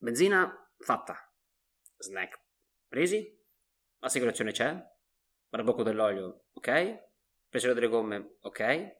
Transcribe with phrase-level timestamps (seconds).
[0.00, 0.48] Benzina
[0.78, 1.16] fatta.
[1.98, 2.40] Snack
[2.86, 3.36] presi.
[4.00, 4.76] Assicurazione c'è.
[5.48, 7.06] Barbocco dell'olio, ok.
[7.48, 8.96] Presione delle gomme, ok.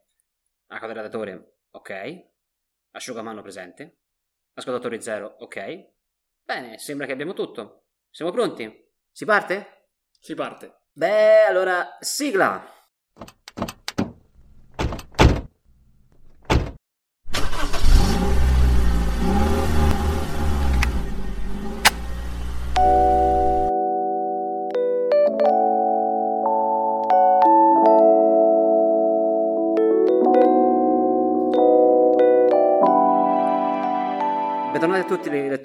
[0.67, 2.27] Acqua del radiatore, ok.
[2.91, 4.01] Asciugamano presente.
[4.55, 5.91] Ascoltatore zero, ok.
[6.45, 7.85] Bene, sembra che abbiamo tutto.
[8.11, 8.91] Siamo pronti?
[9.13, 9.91] Si parte?
[10.19, 10.87] Si parte.
[10.91, 12.78] Beh, allora, sigla!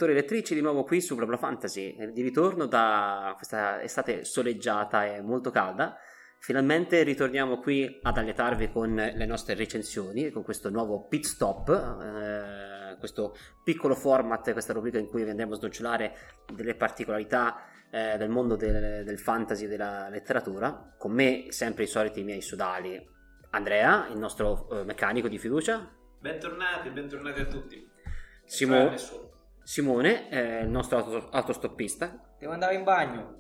[0.04, 5.06] Lettori e lettrici di nuovo qui su Blabla Fantasy, di ritorno da questa estate soleggiata
[5.06, 5.98] e molto calda.
[6.40, 12.98] Finalmente ritorniamo qui ad allietarvi con le nostre recensioni, con questo nuovo pit stop, eh,
[13.00, 16.16] questo piccolo format, questa rubrica in cui vi andremo a snocciolare
[16.54, 20.96] delle particolarità eh, del mondo del, del fantasy e della letteratura.
[20.98, 23.02] Con me sempre i soliti miei sodali,
[23.52, 25.90] Andrea, il nostro eh, meccanico di fiducia.
[26.20, 27.90] Bentornati, bentornati a tutti.
[28.44, 29.23] Simo- Nessuno.
[29.64, 32.36] Simone, eh, il nostro auto- autostoppista.
[32.40, 33.38] Devo andare in bagno.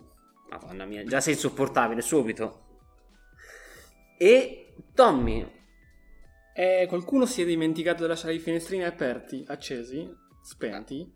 [0.50, 2.62] Madonna mia, già sei insopportabile subito.
[4.18, 5.62] E Tommy,
[6.56, 10.08] Eh, qualcuno si è dimenticato di lasciare i finestrini aperti, accesi,
[10.44, 11.12] spenti.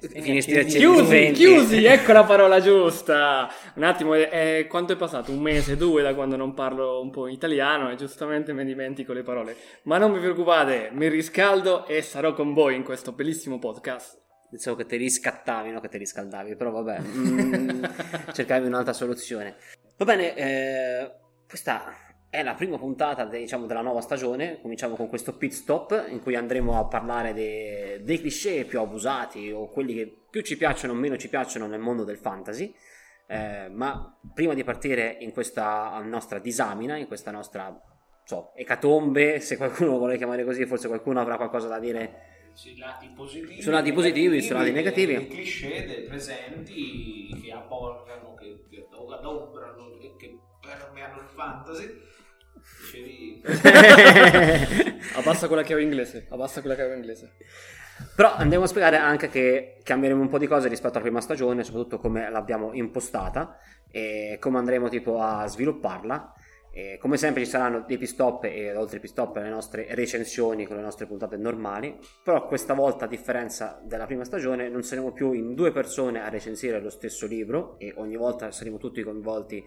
[0.00, 0.76] Finestrini accesi.
[0.76, 3.48] Chiusi, chiusi, ecco la parola giusta.
[3.76, 5.32] Un attimo, eh, eh, quanto è passato?
[5.32, 9.22] Un mese, due da quando non parlo un po' italiano e giustamente mi dimentico le
[9.22, 9.56] parole.
[9.84, 14.19] Ma non vi preoccupate, mi riscaldo e sarò con voi in questo bellissimo podcast.
[14.50, 17.84] Pensavo che ti riscattavi, no che ti riscaldavi, però vabbè, mm,
[18.32, 19.54] cercavi un'altra soluzione.
[19.96, 21.10] Va bene, eh,
[21.48, 21.94] questa
[22.28, 26.34] è la prima puntata diciamo, della nuova stagione, cominciamo con questo pit stop in cui
[26.34, 30.96] andremo a parlare de- dei cliché più abusati o quelli che più ci piacciono o
[30.96, 32.74] meno ci piacciono nel mondo del fantasy.
[33.26, 37.80] Eh, ma prima di partire in questa nostra disamina, in questa nostra
[38.24, 42.76] so, ecatombe, se qualcuno lo vuole chiamare così, forse qualcuno avrà qualcosa da dire Sui
[42.76, 45.14] lati positivi, Sui lati positivi, sui lati negativi.
[45.14, 52.18] I cliché dei presenti che abborgano, che, che adombrano, che, che permeano il fantasy.
[55.14, 57.36] Abbassa quella che ho inglese, abbassa quella che ho inglese.
[58.14, 61.64] Però andiamo a spiegare anche che cambieremo un po' di cose rispetto alla prima stagione,
[61.64, 63.58] soprattutto come l'abbiamo impostata
[63.90, 66.34] e come andremo tipo a svilupparla.
[66.72, 69.86] E come sempre ci saranno dei pit stop e oltre ai pit stop le nostre
[69.90, 74.82] recensioni con le nostre puntate normali, però questa volta a differenza della prima stagione non
[74.82, 79.02] saremo più in due persone a recensire lo stesso libro e ogni volta saremo tutti
[79.02, 79.64] coinvolti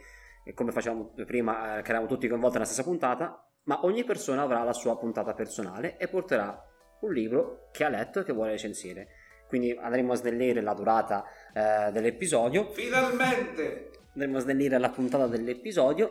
[0.54, 4.64] come facevamo prima, eh, che eravamo tutti coinvolti nella stessa puntata, ma ogni persona avrà
[4.64, 6.62] la sua puntata personale e porterà
[7.02, 9.08] un libro che ha letto e che vuole recensire.
[9.48, 13.92] Quindi andremo a snellire la durata eh, dell'episodio, Finalmente!
[14.14, 16.10] andremo a snellire la puntata dell'episodio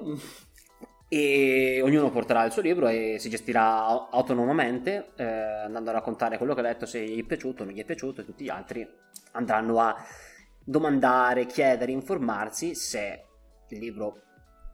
[1.15, 6.39] e ognuno porterà il suo libro e si gestirà au- autonomamente eh, andando a raccontare
[6.39, 8.45] quello che ha letto, se gli è piaciuto o non gli è piaciuto e tutti
[8.45, 8.89] gli altri
[9.33, 9.95] andranno a
[10.65, 13.27] domandare, chiedere, informarsi se
[13.69, 14.23] il libro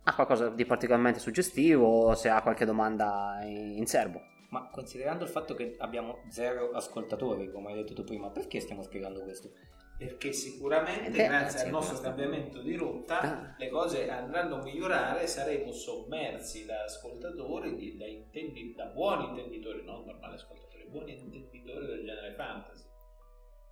[0.04, 4.20] ha qualcosa di particolarmente suggestivo o se ha qualche domanda in serbo.
[4.50, 8.84] Ma considerando il fatto che abbiamo zero ascoltatori, come hai detto tu prima, perché stiamo
[8.84, 9.50] spiegando questo?
[9.98, 13.54] Perché sicuramente, Eh beh, grazie al nostro cambiamento di rotta, Ah.
[13.58, 19.82] le cose andranno a migliorare, saremo sommersi da ascoltatori, di- da, intendi- da buoni intenditori,
[19.84, 22.86] non normali ascoltatori, buoni intenditori del genere fantasy.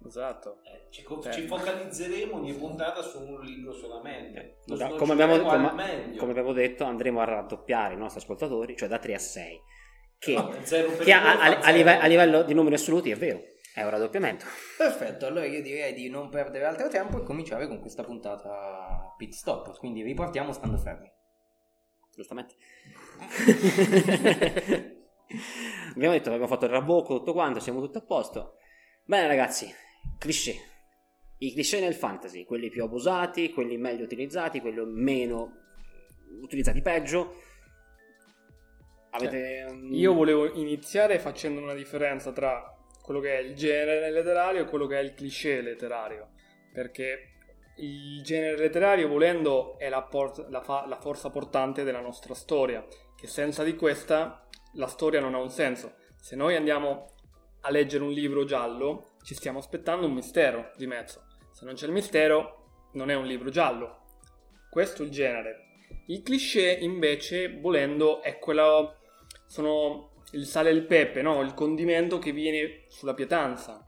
[0.05, 0.59] Esatto.
[0.65, 1.33] Eh, ci, co- Sì.
[1.33, 4.59] ci focalizzeremo ogni puntata su un libro solamente.
[4.69, 8.99] Abbiamo- come, abbiamo, come- come abbiamo detto, andremo a raddoppiare i nostri ascoltatori, cioè da
[8.99, 9.61] 3 a 6.
[10.19, 11.77] Che, No, che a, a- a zero.
[11.77, 13.41] live- a livello di numeri assoluti è vero,
[13.77, 14.47] è un raddoppiamento.
[14.79, 19.35] Perfetto, allora io direi di non perdere altro tempo e cominciare con questa puntata pit
[19.35, 19.77] stop.
[19.77, 21.13] Quindi ripartiamo stando fermi.
[22.15, 22.55] Giustamente.
[25.95, 28.55] abbiamo detto che abbiamo fatto il rabocco, tutto quanto, siamo tutti a posto.
[29.05, 29.71] Bene ragazzi,
[30.17, 30.55] cliché.
[31.37, 35.53] I cliché nel fantasy, quelli più abusati, quelli meglio utilizzati, quelli meno
[36.41, 37.43] utilizzati peggio.
[39.11, 39.67] Avete...
[39.69, 42.71] um, Io volevo iniziare facendo una differenza tra
[43.07, 46.31] quello che è il genere letterario e quello che è il cliché letterario,
[46.73, 47.35] perché
[47.77, 52.85] il genere letterario, volendo, è la, por- la fa- la forza portante della nostra storia,
[53.17, 54.45] che senza di questa
[54.75, 55.95] la storia non ha un senso.
[56.21, 57.13] Se noi andiamo
[57.61, 61.27] a leggere un libro giallo, ci stiamo aspettando un mistero di mezzo.
[61.53, 64.01] Se non c'è il mistero, non è un libro giallo.
[64.69, 65.67] Questo è il genere.
[66.07, 68.97] Il cliché, invece, volendo, è quello.
[69.47, 71.41] Sono il sale e il pepe, no?
[71.43, 73.83] Il condimento che viene sulla pietanza.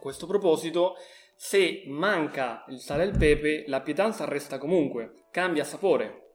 [0.00, 0.94] questo proposito,
[1.36, 6.28] se manca il sale e il pepe, la pietanza resta comunque, cambia sapore.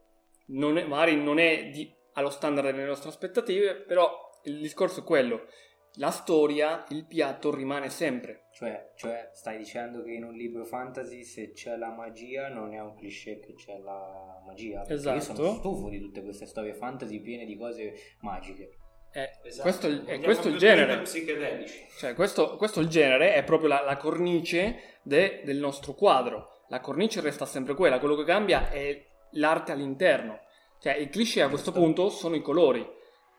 [0.49, 4.07] Non è- magari non è di- allo standard delle nostre aspettative, però
[4.43, 5.47] il discorso è quello.
[5.95, 8.47] La storia, il piatto rimane sempre.
[8.51, 12.79] Cioè, cioè, stai dicendo che in un libro fantasy se c'è la magia non è
[12.81, 14.81] un cliché che c'è la magia?
[14.81, 15.43] Perché Io Esatto.
[15.43, 18.77] sono stufo di tutte queste storie fantasy piene di cose magiche.
[19.17, 19.61] Eh, Esatto.
[19.69, 21.05] questo, è è questo il genere.
[21.97, 26.63] Cioè, questo, questo è il genere, è proprio la, la cornice de- del nostro quadro.
[26.67, 30.41] La cornice resta sempre quella, quello che cambia è l'arte all'interno.
[30.81, 32.85] Cioè, il cliché a questo punto sono i colori.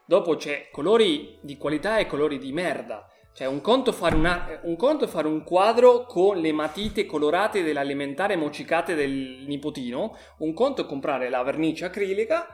[0.06, 3.10] Dopo c'è colori di qualità e colori di merda.
[3.34, 7.04] Cioè, un conto, è fare una- un conto è fare un quadro con le matite
[7.04, 10.16] colorate dell'alimentare moccicate del nipotino.
[10.38, 12.46] Un conto è comprare la vernice acrilica,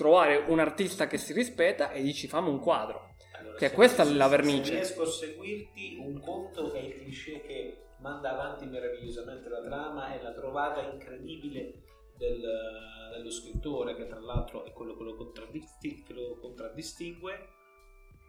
[0.00, 3.14] trovare un artista che si rispetta e dici fammi un quadro.
[3.38, 4.70] Allora, Che se- questa è se- la se vernice.
[4.74, 10.22] riesco a seguirti, un conto è il cliché che manda avanti meravigliosamente la trama e
[10.22, 11.82] la trovata incredibile
[12.16, 17.48] del- dello scrittore, che tra l'altro è quello che lo, contraddisti- che lo contraddistingue.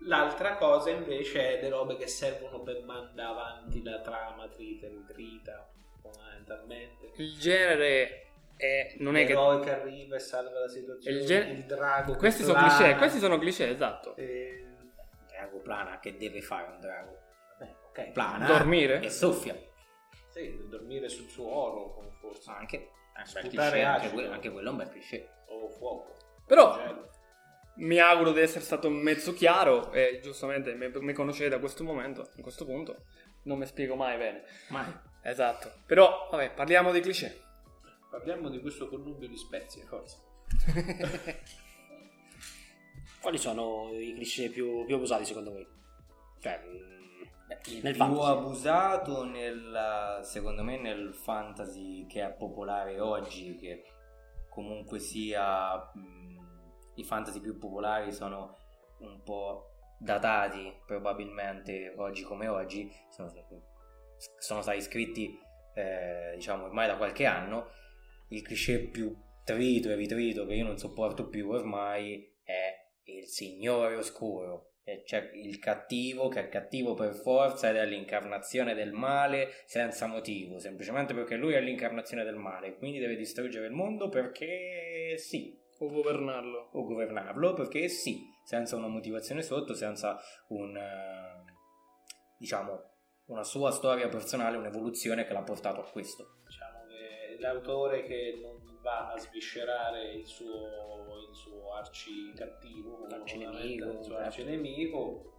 [0.06, 4.90] L'altra cosa invece è le robe che servono per mandare avanti la trama trita e
[4.90, 5.72] ritrita,
[6.02, 7.12] fondamentalmente.
[7.18, 8.31] Il genere
[8.62, 12.14] è, non è che L'eroe che arriva e salva la situazione, Il il, gen- drago
[12.14, 12.76] che Questi sono plana.
[12.76, 14.14] cliché, questi sono cliché, esatto.
[14.18, 17.18] Un drago plana, che deve fare un drago?
[17.58, 18.12] vabbè, ok.
[18.12, 19.02] Plana Dormire?
[19.02, 19.56] e soffia.
[20.30, 22.52] Sì, dormire sul suo oro, con forse.
[22.52, 22.90] Anche,
[23.34, 25.28] cliché, anche, quello, anche quello è un bel cliché.
[25.48, 26.16] O fuoco.
[26.46, 27.10] Però Gelo.
[27.78, 32.22] mi auguro di essere stato mezzo chiaro e giustamente mi, mi conoscete a questo momento,
[32.22, 33.06] a questo punto.
[33.44, 34.44] Non mi spiego mai bene.
[34.70, 34.86] Mai.
[35.24, 35.72] Esatto.
[35.88, 37.42] Però, vabbè, parliamo di cliché.
[38.12, 40.18] Parliamo di questo connubio di spezie, forza.
[43.22, 45.66] Quali sono i cliché più, più abusati secondo voi?
[46.40, 47.22] Cioè, mm,
[47.68, 48.30] Il nel più fantasy.
[48.30, 53.86] abusato nel, secondo me nel fantasy che è popolare oggi, che
[54.50, 58.58] comunque sia mh, i fantasy più popolari sono
[58.98, 63.32] un po' datati probabilmente oggi come oggi, sono,
[64.38, 65.40] sono stati scritti
[65.74, 67.70] eh, diciamo ormai da qualche anno,
[68.32, 69.14] il cliché più
[69.44, 72.74] trito e ritrito che io non sopporto più ormai è
[73.04, 74.68] il Signore Oscuro.
[75.06, 80.60] C'è il cattivo che è cattivo per forza ed è l'incarnazione del male senza motivo,
[80.60, 85.88] semplicemente perché lui è l'incarnazione del male, quindi deve distruggere il mondo perché sì, O
[85.88, 86.72] governarlo.
[86.74, 90.20] o governarlo perché sì, senza una motivazione sotto, senza
[90.50, 90.78] un
[92.38, 92.90] diciamo
[93.28, 96.41] una sua storia personale, un'evoluzione che l'ha portato a questo.
[97.42, 100.48] L'autore che non va a sviscerare il suo,
[101.30, 104.16] il suo arci cattivo, L'arcinemico, il suo certo.
[104.26, 105.34] arcinemico,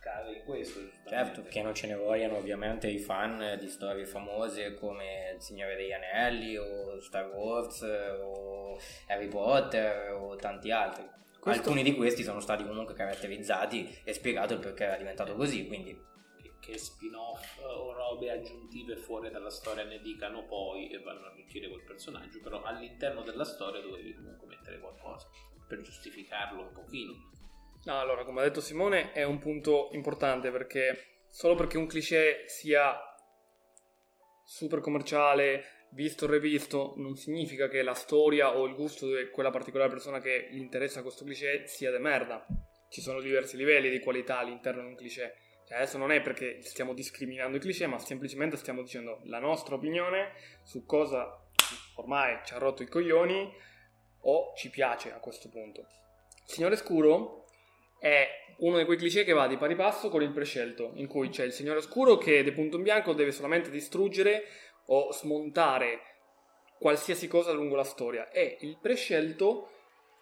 [0.00, 0.80] cade in questo.
[1.06, 5.76] Certo, che non ce ne vogliano ovviamente i fan di storie famose come Il Signore
[5.76, 8.78] degli Anelli o Star Wars o
[9.08, 11.04] Harry Potter o tanti altri.
[11.40, 15.66] Questo- Alcuni di questi sono stati comunque caratterizzati e spiegato il perché era diventato così,
[15.66, 15.96] quindi
[16.68, 21.66] Che, spin-off o robe aggiuntive fuori dalla storia ne dicano poi e vanno a arricchire
[21.66, 25.30] quel personaggio, però all'interno della storia dovevi comunque mettere qualcosa
[25.66, 27.12] per giustificarlo un pochino.
[27.86, 32.44] No, allora, come ha detto Simone, è un punto importante perché solo perché un cliché
[32.48, 33.00] sia
[34.44, 39.50] super commerciale, visto e rivisto, non significa che la storia o il gusto di quella
[39.50, 42.44] particolare persona che gli interessa questo cliché sia de merda.
[42.90, 45.34] Ci sono diversi livelli di qualità all'interno di un cliché.
[45.68, 49.74] Cioè, adesso non è perché stiamo discriminando i cliché, ma semplicemente stiamo dicendo la nostra
[49.74, 50.32] opinione
[50.62, 51.44] su cosa
[51.96, 53.52] ormai ci ha rotto i coglioni
[54.22, 55.86] o ci piace a questo punto.
[56.46, 57.44] Signore Scuro
[57.98, 58.26] è
[58.60, 61.44] uno di quei cliché che va di pari passo con il prescelto, in cui c'è
[61.44, 64.44] il Signore Oscuro che di punto in bianco deve solamente distruggere
[64.86, 66.00] o smontare
[66.78, 69.72] qualsiasi cosa lungo la storia e il prescelto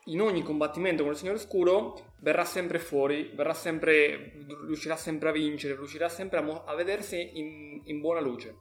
[0.06, 4.32] in ogni combattimento con il Signore Oscuro verrà sempre fuori, verrà sempre,
[4.66, 8.54] riuscirà sempre a vincere, riuscirà sempre a, mo- a vedersi in, in buona luce.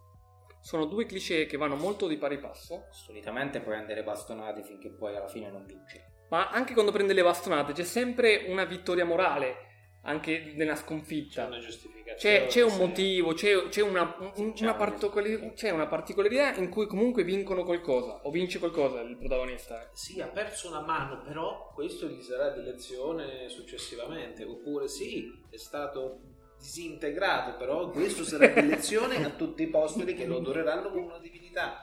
[0.62, 5.28] Sono due cliché che vanno molto di pari passo, solitamente prendere bastonate finché poi alla
[5.28, 6.26] fine non vince.
[6.30, 9.75] ma anche quando prende le bastonate c'è sempre una vittoria morale,
[10.06, 11.46] anche nella C'è sconfitta.
[11.46, 12.14] una giustificazione.
[12.16, 16.56] C'è, c'è un motivo, c'è, c'è una, un- C'è una un- particoli- c'è una particolarità
[16.56, 19.90] in cui comunque vincono qualcosa, o vince qualcosa il protagonista.
[19.94, 24.44] Sì, ha perso una mano, però questo gli sarà di lezione successivamente.
[24.44, 26.20] Oppure sì, è stato
[26.58, 31.20] disintegrato, però questo sarà di lezione a tutti i posteri che lo adoreranno come una
[31.20, 31.82] divinità.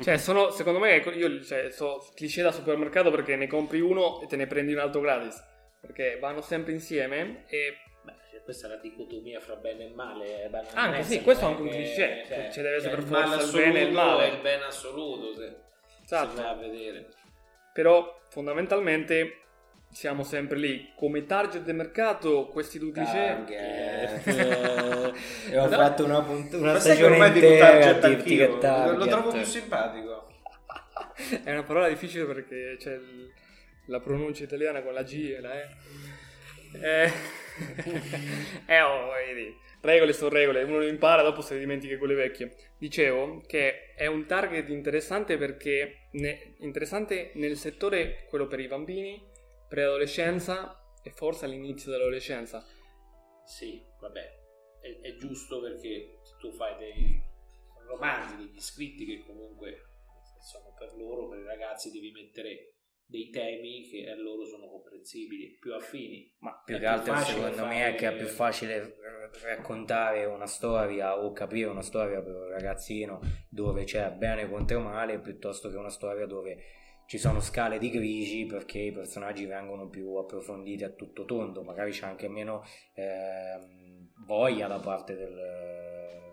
[0.00, 4.26] Cioè, sono, secondo me, io cioè, so cliché da supermercato perché ne compri uno e
[4.26, 5.42] te ne prendi un altro gratis.
[5.86, 10.50] Perché vanno sempre insieme e Beh, c'è questa è la dicotomia fra bene e male.
[10.74, 12.24] Anche sì, questo è anche un cliché.
[12.26, 14.28] Cioè, ci deve essere per forza il bene e il male.
[14.28, 15.54] il bene assoluto, se,
[16.04, 16.36] esatto.
[16.36, 17.08] se a vedere.
[17.72, 19.40] Però fondamentalmente
[19.90, 20.92] siamo sempre lì.
[20.94, 23.44] Come target del mercato, questi due cliché...
[25.48, 28.98] e ho fatto una, punt- una stagione intera a dirti che target.
[28.98, 30.28] Lo trovo più simpatico.
[31.44, 33.32] è una parola difficile perché c'è il,
[33.86, 35.68] la pronuncia italiana con la G e la E.
[36.80, 37.10] Eh,
[38.66, 39.64] eh oh, vedi.
[39.80, 42.54] Regole sono regole, uno lo impara, dopo se dimentica quelle vecchie.
[42.78, 49.22] Dicevo che è un target interessante perché ne, interessante nel settore quello per i bambini,
[49.68, 52.64] preadolescenza e forse all'inizio dell'adolescenza.
[53.44, 54.20] Sì, vabbè,
[54.80, 57.22] è, è giusto perché tu fai dei
[57.86, 59.82] romanzi, degli scritti che comunque
[60.40, 62.75] sono per loro, per i ragazzi, devi mettere
[63.06, 66.34] dei temi che a loro sono comprensibili, più affini.
[66.40, 67.68] Ma più è che altro secondo fare...
[67.68, 68.96] me è che è più facile
[69.42, 75.20] raccontare una storia o capire una storia per un ragazzino dove c'è bene contro male
[75.20, 76.62] piuttosto che una storia dove
[77.06, 81.92] ci sono scale di grigi perché i personaggi vengono più approfonditi a tutto tondo, magari
[81.92, 83.60] c'è anche meno eh,
[84.26, 86.25] voglia da parte del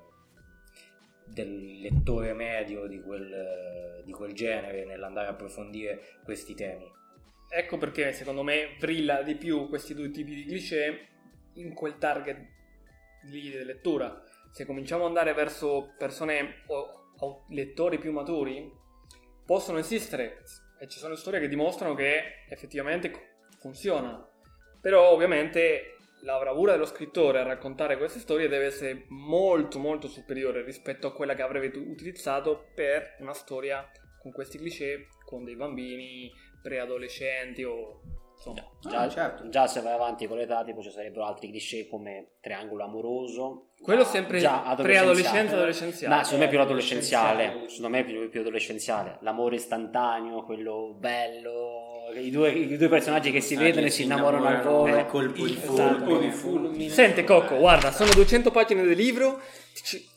[1.33, 6.89] del lettore medio di quel, di quel genere nell'andare a approfondire questi temi.
[7.49, 11.07] Ecco perché secondo me brilla di più questi due tipi di cliché
[11.55, 12.37] in quel target
[13.29, 14.23] di lettura.
[14.51, 18.71] Se cominciamo ad andare verso persone o, o lettori più maturi,
[19.45, 20.41] possono esistere
[20.79, 23.11] e ci sono storie che dimostrano che effettivamente
[23.59, 24.29] funzionano.
[24.81, 25.92] Però ovviamente
[26.23, 31.13] la bravura dello scrittore a raccontare queste storie deve essere molto molto superiore rispetto a
[31.13, 33.89] quella che avrebbe utilizzato per una storia
[34.21, 37.99] con questi cliché con dei bambini preadolescenti o
[38.35, 38.65] insomma.
[38.79, 39.49] Già, ah, certo.
[39.49, 43.71] già se vai avanti con l'età tipo ci sarebbero altri cliché come triangolo amoroso.
[43.81, 46.15] Quello sempre già preadolescenza adolescenziale.
[46.15, 49.17] Ma secondo me più adolescenziale secondo me più, più adolescenziale.
[49.21, 51.72] L'amore istantaneo quello bello
[52.19, 54.97] i due, i due personaggi che si vedono e si innamorano al volo.
[54.97, 56.31] Il colpo di fulmine.
[56.31, 56.89] fulmine.
[56.89, 59.41] Sente Cocco, guarda, sono 200 pagine del libro.
[59.73, 60.07] Ci,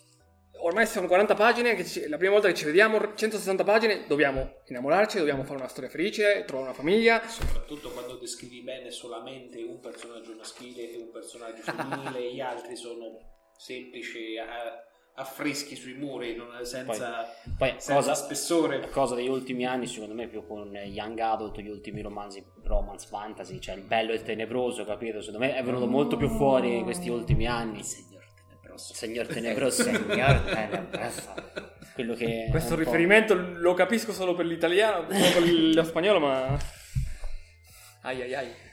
[0.60, 1.74] ormai sono 40 pagine.
[1.74, 4.04] Che ci, la prima volta che ci vediamo, 160 pagine.
[4.06, 7.26] Dobbiamo innamorarci, dobbiamo fare una storia felice, trovare una famiglia.
[7.26, 13.18] Soprattutto quando descrivi bene solamente un personaggio maschile e un personaggio femminile, gli altri sono
[13.56, 14.36] semplici.
[14.38, 14.85] A,
[15.18, 18.88] affreschi sui muri non, senza, poi, poi senza cosa, spessore.
[18.90, 23.58] Cosa degli ultimi anni, secondo me, più con Young Adult, gli ultimi romanzi romance fantasy,
[23.58, 25.20] cioè il bello e il tenebroso, capito?
[25.20, 27.82] Secondo me è venuto molto più fuori in questi ultimi anni.
[27.82, 28.94] Signor Tenebroso.
[28.94, 29.82] Signor Tenebroso.
[29.82, 31.34] Signor Tenebroso.
[31.94, 36.58] Quello che Questo riferimento lo capisco solo per l'italiano, solo per lo spagnolo, ma...
[38.02, 38.65] Ai ai ai.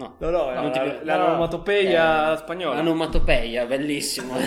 [0.00, 2.76] No, no, no, no la, la, la onomatopeia eh, spagnola.
[2.76, 4.32] L'onomatopeia, bellissimo.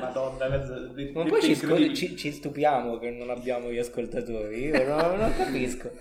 [0.00, 4.64] Madonna, ma poi ci, scol- ci, ci, stupiamo che non abbiamo gli ascoltatori.
[4.64, 5.92] Io non, non capisco.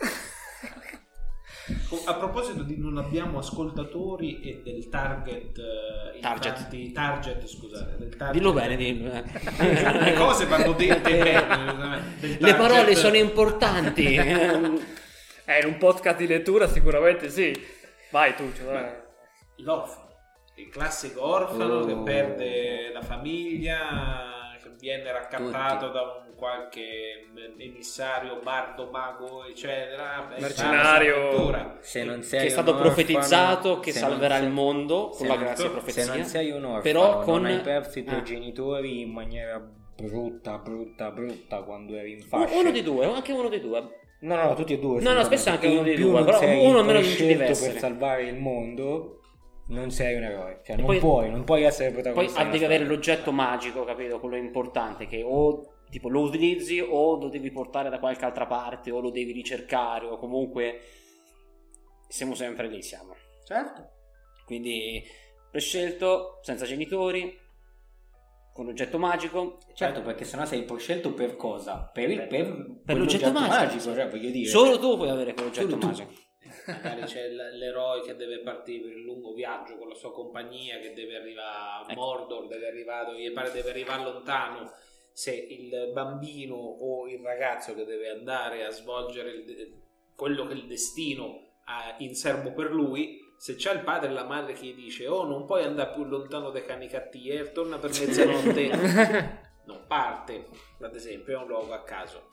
[2.05, 6.57] A proposito di non abbiamo ascoltatori e del target, uh, target.
[6.57, 9.11] Infatti, target scusate, del target, dillo bene, dillo.
[9.11, 12.37] le cose vanno dette bene.
[12.39, 14.17] Le parole sono importanti.
[15.45, 17.53] Eh, in un podcast di lettura sicuramente sì.
[18.11, 18.51] Vai tu.
[18.53, 19.01] Cioè,
[19.57, 20.11] L'orfano.
[20.55, 21.85] Il classico orfano oh.
[21.85, 25.97] che perde la famiglia, che viene raccattato Tutti.
[25.97, 27.25] da un qualche
[27.57, 30.27] emissario, bardo, mago, eccetera.
[30.39, 31.79] Mercenario.
[31.81, 35.35] Se non sei che è stato orfano, profetizzato che salverà sei, il mondo con la
[35.37, 36.03] grazia profezia.
[36.03, 37.41] Se non sei un orfano, però con...
[37.41, 38.23] non hai perso i tuoi ah.
[38.23, 42.55] genitori in maniera brutta, brutta, brutta quando eri in fascia.
[42.55, 44.01] Uno di due, anche uno di due.
[44.23, 45.01] No, no, tutti e due.
[45.01, 47.71] No, no, spesso anche uno dei due, però uno ci deve essere.
[47.71, 49.19] per salvare il mondo
[49.67, 52.41] non sei un eroe, cioè non poi, puoi, non puoi essere protagonista.
[52.41, 54.19] Poi devi avere l'oggetto magico, capito?
[54.19, 58.91] Quello importante che o tipo lo utilizzi o lo devi portare da qualche altra parte
[58.91, 60.79] o lo devi ricercare o comunque
[62.07, 63.15] siamo sempre lì, siamo.
[63.43, 63.89] Certo.
[64.45, 65.03] Quindi
[65.51, 67.37] prescelto, senza genitori,
[68.53, 69.57] con l'oggetto magico.
[69.73, 71.89] Certo, perché sennò sei scelto per cosa?
[71.91, 74.49] Per, il, per, per l'oggetto magico, magico cioè, voglio dire.
[74.49, 76.11] Solo tu puoi avere quell'oggetto magico.
[76.67, 80.93] Magari c'è l'eroe che deve partire per il lungo viaggio con la sua compagnia, che
[80.93, 81.99] deve arrivare a ecco.
[81.99, 84.71] Mordor, deve arrivare, gli pare deve arrivare lontano.
[85.11, 89.81] Se il bambino o il ragazzo che deve andare a svolgere il,
[90.15, 94.13] quello che è il destino ha in serbo per lui, se c'è il padre e
[94.13, 97.51] la madre che gli dice oh non puoi andare più lontano dai cani cattivi e
[97.51, 98.69] torna per mezzanotte
[99.67, 100.47] non parte
[100.79, 102.29] ad esempio è un luogo a caso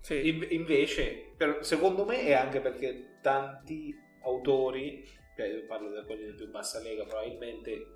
[0.00, 0.28] sì.
[0.28, 6.26] In- invece per, secondo me è anche perché tanti autori cioè io parlo di quelli
[6.26, 7.86] di più bassa lega, probabilmente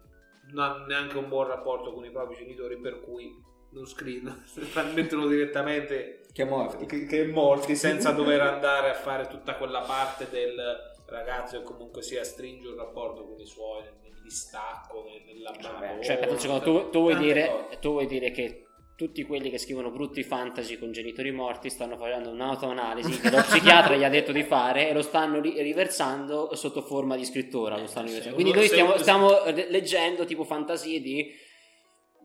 [0.52, 3.32] non hanno neanche un buon rapporto con i propri genitori, per cui
[3.70, 4.42] non scrivono,
[4.94, 6.86] mettono direttamente Che morti.
[6.86, 12.02] che, che morti senza dover andare a fare tutta quella parte del ragazzo che comunque
[12.02, 16.02] sia stringe un rapporto con i suoi nel distacco, nel- nell'abbandono.
[16.02, 18.64] Cioè, aspetta un secondo, tu, tu vuoi dire, tu vuoi dire che
[18.96, 23.94] tutti quelli che scrivono brutti fantasy con genitori morti stanno facendo un'autoanalisi che lo psichiatra
[23.94, 27.76] gli ha detto di fare e lo stanno ri- riversando sotto forma di scrittura.
[28.34, 31.32] Quindi noi stiamo, stiamo le- leggendo tipo fantasie di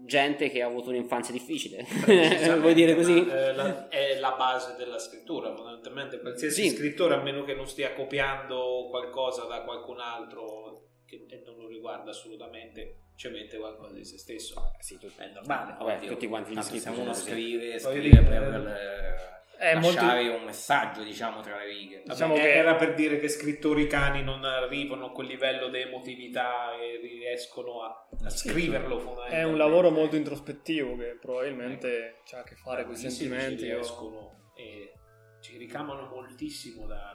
[0.06, 1.86] gente che ha avuto un'infanzia difficile.
[2.60, 3.26] Vuoi dire così?
[3.28, 6.76] eh, la- è la base della scrittura, fondamentalmente qualsiasi Sì.
[6.76, 12.10] scrittore, a meno che non stia copiando qualcosa da qualcun altro che non lo riguarda
[12.10, 14.72] assolutamente, ci mette qualcosa di se stesso.
[14.80, 19.70] Sì, tu- È normale, Vabbè, tutti quanti gli scritti se uno scrive, scrive per eh,
[19.72, 22.04] È molto- lasciare un messaggio, diciamo, tra le righe.
[22.06, 25.80] Diciamo Vabbè, che- era per dire che scrittori cani non arrivano a quel livello di
[25.80, 32.44] emotività e riescono a, a scriverlo È un lavoro molto introspettivo che probabilmente ha a
[32.44, 33.60] che fare con i sentimenti.
[33.60, 34.94] ci riescono e
[35.42, 37.12] ci ricamano moltissimo da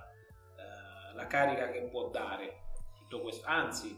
[0.57, 2.61] eh, la carica che può dare
[2.97, 3.47] tutto questo.
[3.47, 3.89] Anzi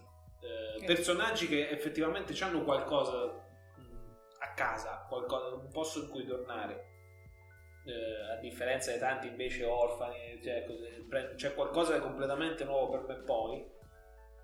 [0.42, 6.89] eh, personaggi che effettivamente hanno qualcosa mh, a casa qualcosa, un posto in cui tornare
[7.86, 10.66] Eh, a differenza di tanti invece orfani cioè,
[11.34, 13.78] c'è qualcosa di completamente nuovo per me poi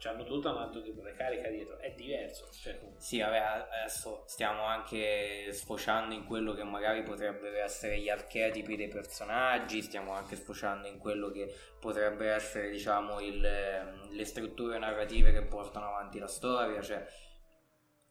[0.05, 1.79] hanno tutta un altro tipo di carica dietro.
[1.79, 7.99] È diverso cioè, Sì, vabbè, adesso stiamo anche sfociando in quello che magari potrebbero essere
[7.99, 14.25] gli archetipi dei personaggi, stiamo anche sfociando in quello che potrebbero essere, diciamo, il, le
[14.25, 17.05] strutture narrative che portano avanti la storia, cioè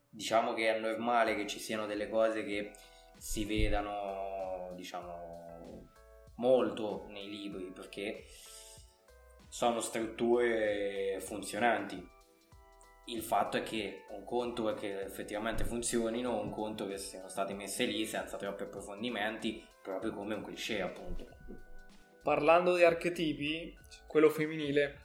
[0.09, 2.71] diciamo che è normale che ci siano delle cose che
[3.17, 5.89] si vedano, diciamo,
[6.35, 8.23] molto nei libri, perché
[9.47, 12.13] sono strutture funzionanti.
[13.07, 17.53] Il fatto è che un conto è che effettivamente funzionino, un conto che siano state
[17.53, 21.27] messe lì senza troppi approfondimenti, proprio come un cliché, appunto.
[22.23, 25.03] Parlando di archetipi, quello femminile.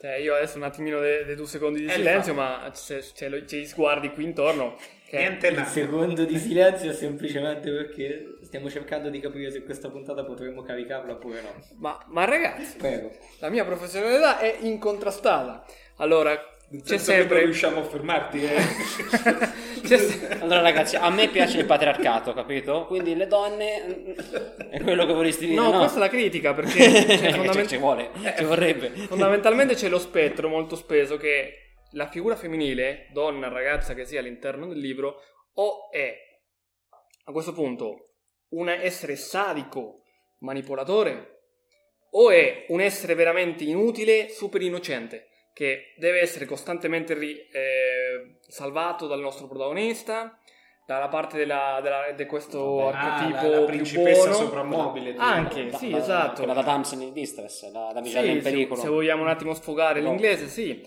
[0.00, 3.42] Cioè, io adesso un attimino dei due secondi di Eh, silenzio, ma c'è, c'è lo-
[3.44, 4.76] c'è gli sguardi qui intorno.
[5.08, 5.64] Che niente là.
[5.64, 11.12] secondo di silenzio è semplicemente perché stiamo cercando di capire se questa puntata potremmo caricarla
[11.12, 11.54] oppure no.
[11.78, 13.10] Ma, ma ragazzi, Prego.
[13.40, 15.64] la mia professionalità è incontrastata.
[15.96, 17.44] Allora, c'è che non sempre...
[17.44, 18.56] riusciamo a fermarti eh.
[20.40, 22.86] Allora, ragazzi, a me piace il patriarcato, capito?
[22.86, 24.12] Quindi le donne mm,
[24.70, 25.60] è quello che vorresti dire.
[25.60, 28.90] No, No, questa è la critica perché cioè, Cioè, fondament- ci vuole, ci vorrebbe.
[28.90, 34.66] Fondamentalmente c'è lo spettro molto speso che la figura femminile, donna, ragazza che sia all'interno
[34.66, 35.20] del libro,
[35.54, 36.14] o è
[37.24, 38.14] a questo punto
[38.50, 40.02] un essere sadico,
[40.40, 41.36] manipolatore,
[42.10, 45.27] o è un essere veramente inutile, super innocente,
[45.58, 50.38] che deve essere costantemente ri- eh, salvato dal nostro protagonista,
[50.86, 54.34] dalla parte della, della- di questo Ah, archetipo la, la più principessa buono.
[54.34, 55.20] soprammobile tu.
[55.20, 56.36] Anche, Da- sì, da- esatto.
[56.36, 58.80] Quella da Damsel in Distress, la damigella Sì, in se, pericolo.
[58.80, 60.10] se vogliamo un attimo sfogare No.
[60.10, 60.80] l'inglese, sì.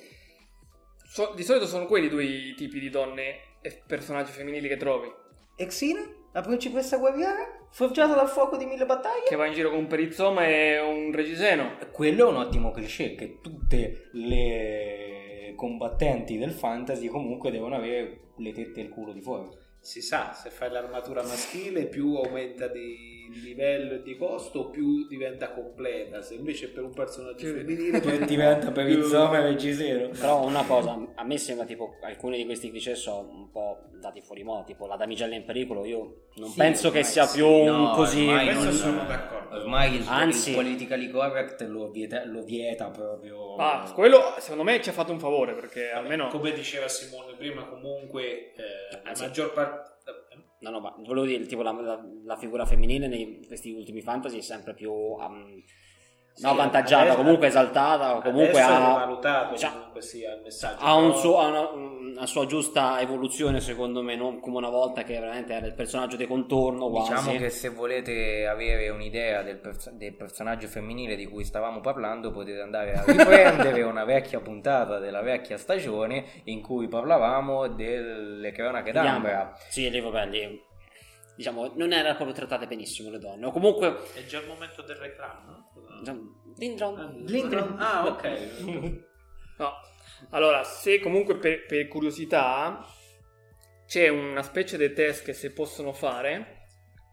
[1.03, 5.11] So- di solito sono quelli due tipi di donne e personaggi femminili che trovi.
[5.57, 5.99] Exina,
[6.33, 9.25] la principessa guerriera, forgiata dal fuoco di mille battaglie.
[9.27, 11.77] Che va in giro con un perizoma e un regiseno.
[11.91, 18.51] Quello è un ottimo cliché che tutte le combattenti del fantasy comunque devono avere le
[18.51, 19.49] tette e il culo di fuori.
[19.83, 25.51] Si sa, se fai l'armatura maschile più aumenta di, livello e di costo, più diventa
[25.53, 26.21] completa.
[26.21, 30.09] Se invece per un personaggio femminile Cioè, diventa per il più- Zoma e Regisero.
[30.09, 34.21] Però una cosa, a me sembra tipo alcuni di questi cliché sono un po' dati
[34.21, 37.47] fuori modo, tipo la damigella in pericolo, io non Sì, penso che sia sì, più
[37.47, 38.27] un no, così...
[38.27, 39.39] ormai Questo non- sono d'accordo.
[39.61, 43.55] Ormai il, Anzi- il politically correct lo vieta, lo vieta proprio.
[43.55, 46.27] Ah, quello secondo me ci ha fatto un favore perché almeno...
[46.27, 49.70] Come diceva Simone prima, comunque eh, la maggior parte...
[50.61, 54.37] No, no, ma volevo dire, tipo la, la- la figura femminile nei questi ultimi fantasy
[54.37, 55.61] è sempre più um,
[56.33, 60.83] Sì, no, avvantaggiata, adesso- comunque esaltata, o comunque ha, valutato cioè, comunque sia il messaggio.
[60.83, 65.03] ha un suo- ha una, una sua giusta evoluzione secondo me, non come una volta
[65.03, 67.13] che veramente era il personaggio di contorno quasi.
[67.13, 72.31] Diciamo che se volete avere un'idea del, pers- del personaggio femminile di cui stavamo parlando,
[72.31, 78.91] potete andare a riprendere una vecchia puntata della vecchia stagione in cui parlavamo delle cronache
[78.93, 79.53] d'Ambra.
[79.69, 80.63] Sì, lì vabbè, lì
[81.35, 84.95] diciamo non erano proprio trattate benissimo le donne, o comunque È già il momento del
[84.97, 85.60] reclamo, no?
[86.57, 87.23] Lindron.
[87.25, 87.75] Lindron?
[87.79, 88.99] Ah, ok.
[89.57, 89.73] No.
[90.29, 92.85] Allora, se comunque per, per curiosità
[93.85, 96.67] c'è una specie di test che si possono fare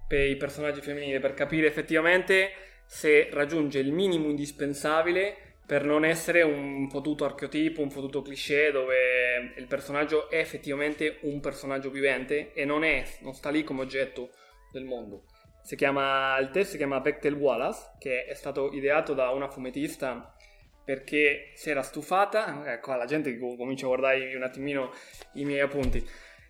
[0.07, 2.53] per i personaggi femminili per capire effettivamente
[2.87, 9.53] se raggiunge il minimo indispensabile per non essere un fottuto archetipo, un fottuto cliché dove
[9.57, 14.31] il personaggio è effettivamente un personaggio vivente e non, è, non sta lì come oggetto
[14.73, 15.25] del mondo.
[15.69, 20.35] Si chiama, il test si chiama Bechtel Wallace, che è stato ideato da una fumettista
[20.83, 24.91] perché si era stufata, ecco la gente comincia a guardare un attimino
[25.35, 26.03] i miei appunti,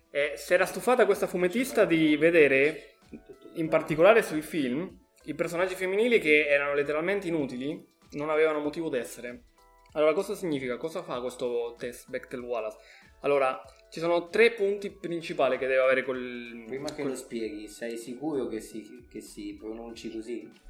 [0.09, 2.93] eh, si era stufata questa fumettista di vedere,
[3.55, 4.89] in particolare sui film,
[5.23, 9.47] i personaggi femminili che erano letteralmente inutili, non avevano motivo d'essere.
[9.95, 10.77] Allora, cosa significa?
[10.77, 12.77] Cosa fa questo test Bechtel-Wallace?
[13.19, 16.63] Allora, ci sono tre punti principali che deve avere col...
[16.67, 20.67] Prima che col- lo spieghi, sei sicuro che si, che si pronunci così?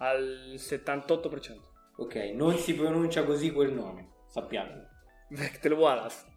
[0.00, 1.58] al 78%.
[1.96, 4.88] Ok, non si pronuncia così quel nome, sappiamo.
[5.28, 6.28] Bechtel Wallace.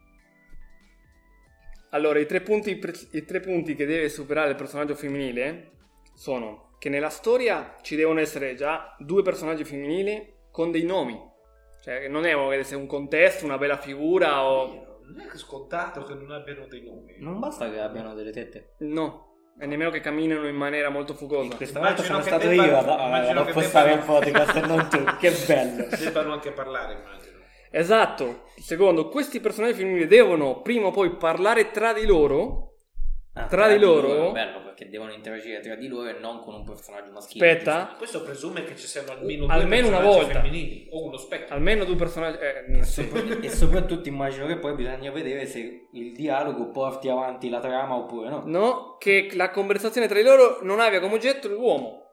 [1.91, 2.79] Allora, i tre, punti,
[3.12, 5.71] i tre punti che deve superare il personaggio femminile
[6.15, 11.17] sono che nella storia ci devono essere già due personaggi femminili con dei nomi.
[11.82, 14.91] Cioè, non è che un contesto, una bella figura o...
[15.13, 17.15] Non è che scontato che non abbiano dei nomi.
[17.19, 18.76] Non basta che abbiano delle tette.
[18.80, 21.56] No, e nemmeno che camminino in maniera molto fucosa.
[21.56, 24.08] Questa Immagino volta sono che stato debba- io ad, ad immagino che appostare debba- un
[24.08, 25.88] podcast e non tu, che bello.
[25.95, 27.38] Debbano anche parlare, immagino.
[27.69, 28.45] Esatto.
[28.58, 32.72] Secondo, questi personaggi femminili devono prima o poi parlare tra di loro.
[33.35, 34.29] Ah, Tra di loro?
[34.29, 37.49] è bello perché devono interagire tra di loro e non con un personaggio maschile.
[37.51, 40.39] Aspetta, Questo presume che ci siano almeno, Almeno due una personaggi volta.
[40.41, 41.55] femminili o uno specchio.
[41.55, 42.37] almeno due personaggi...
[42.37, 43.09] Eh, sì.
[43.41, 48.29] E soprattutto immagino che poi bisogna vedere se il dialogo porti avanti la trama oppure
[48.29, 48.43] no.
[48.45, 52.11] No, che la conversazione tra di loro non abbia come oggetto l'uomo.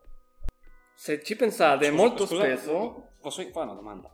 [0.95, 3.09] Se ci pensate, Scusa- molto scusa, spesso...
[3.21, 4.11] Posso fare una domanda?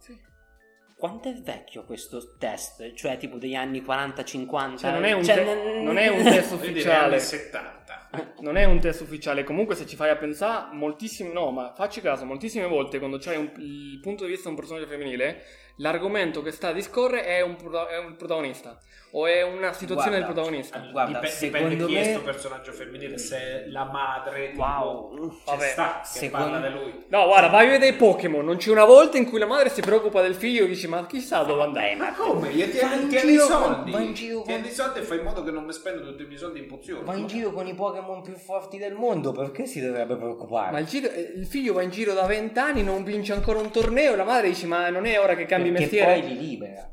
[0.98, 2.94] Quanto è vecchio questo test?
[2.94, 4.76] Cioè, tipo degli anni 40-50?
[4.78, 7.04] Cioè, non è un, Cioè, te- non- non è un test ufficiale.
[7.14, 7.74] anni 70.
[8.40, 9.44] Non è un test ufficiale.
[9.44, 11.32] Comunque, se ci fai a pensare, moltissime.
[11.32, 14.60] No, ma facci caso, moltissime volte quando c'hai un- il punto di vista di un
[14.60, 15.42] personaggio femminile,
[15.76, 18.78] l'argomento che sta a discorrere è un, prota- è un protagonista.
[19.12, 20.78] O è una situazione Guarda, del protagonista.
[20.90, 24.62] Guarda, Dip- secondo dipende chi è me- sto personaggio femminile, se è la madre tipo,
[24.62, 25.30] Wow.
[25.30, 27.04] ci Vabbè, sta, che secondo- parla di lui.
[27.08, 28.44] No, guarda, vai a vedere Pokémon.
[28.44, 31.06] Non c'è una volta in cui la madre si preoccupa del figlio e dici, ma
[31.06, 31.94] chissà dove andare.
[31.94, 32.50] Ma come?
[32.50, 33.90] Gli Vai tieni, i soldi.
[33.90, 36.04] vai in giro con- Tieni i soldi e fai in modo che non mi spendo
[36.04, 37.04] tutti i miei soldi in pozioni.
[37.04, 40.72] Va in giro con i Pokémon più forti del mondo, perché si dovrebbe preoccupare?
[40.72, 43.70] Ma il, giro- eh, il figlio va in giro da vent'anni, non vince ancora un
[43.70, 44.12] torneo.
[44.12, 46.20] E la madre dice: Ma non è ora che cambi perché mestiere?
[46.20, 46.90] poi li libera.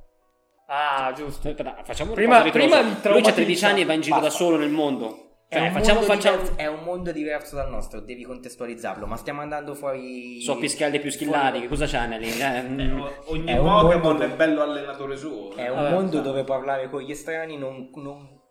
[0.68, 1.50] Ah, giusto.
[1.50, 3.34] Aspetta, facciamo un Prima- prima Lui c'ha traumatizza.
[3.34, 4.44] 13 anni e va in giro da Basta.
[4.44, 5.18] solo nel mondo.
[5.48, 6.38] È, Cioè, un facciamo, mondo facciamo...
[6.38, 10.42] diverso, è un mondo diverso dal nostro, devi contestualizzarlo, ma stiamo andando fuori...
[10.42, 12.28] So pischialdi più skillati, che cosa c'hanno lì?
[12.28, 13.00] Eh, Eh, mm.
[13.00, 15.54] o- ogni È Pokémon mondo è bello allenatore suo.
[15.54, 16.22] È un Vabbè, mondo esatto.
[16.30, 18.42] dove parlare con gli estranei non, non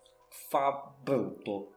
[0.49, 1.72] fa brutto.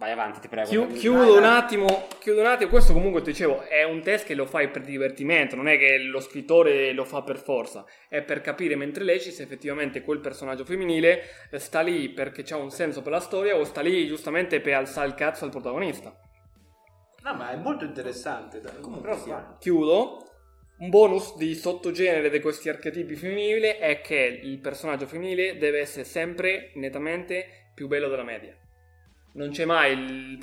[0.00, 0.66] Vai avanti, ti prego.
[0.66, 2.06] Chiu- chiudo un attimo.
[2.20, 2.70] Chiudo un attimo.
[2.70, 5.56] Questo, comunque, ti dicevo, è un test che lo fai per divertimento.
[5.56, 7.84] Non è che lo scrittore lo fa per forza.
[8.08, 12.56] È per capire mentre leggi se effettivamente quel personaggio femminile eh, sta lì perché c'ha
[12.56, 16.18] un senso per la storia o sta lì giustamente per alzare il cazzo al protagonista.
[17.22, 18.62] No, ma è molto interessante.
[18.80, 19.34] Comunque Però sia.
[19.34, 20.24] fa- Chiudo.
[20.78, 26.04] Un bonus di sottogenere di questi archetipi femminili è che il personaggio femminile deve essere
[26.04, 28.56] sempre nettamente più bello della media.
[29.32, 30.38] Non c'è mai il